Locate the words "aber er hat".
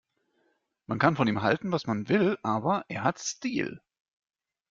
2.41-3.19